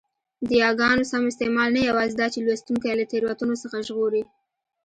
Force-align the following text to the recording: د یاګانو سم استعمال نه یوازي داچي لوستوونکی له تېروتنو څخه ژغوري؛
د 0.47 0.49
یاګانو 0.63 1.03
سم 1.11 1.23
استعمال 1.29 1.69
نه 1.77 1.81
یوازي 1.89 2.15
داچي 2.19 2.39
لوستوونکی 2.41 2.93
له 2.99 3.05
تېروتنو 3.11 3.55
څخه 3.63 3.77
ژغوري؛ 3.87 4.23